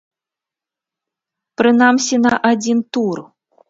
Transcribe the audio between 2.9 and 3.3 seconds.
тур.